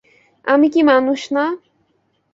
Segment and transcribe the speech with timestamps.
[0.47, 1.45] আমি কি মানুষ না।